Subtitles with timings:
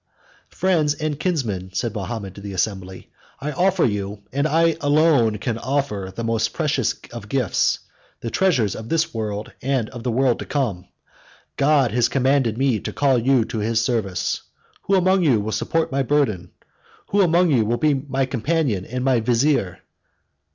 [0.49, 5.59] "Friends and kinsmen," said Mahomet to the assembly, "I offer you, and I alone can
[5.59, 7.77] offer, the most precious of gifts,
[8.19, 10.87] the treasures of this world and of the world to come.
[11.55, 14.41] God has commanded me to call you to his service.
[14.85, 16.49] Who among you will support my burden?
[17.09, 19.81] Who among you will be my companion and my vizier?"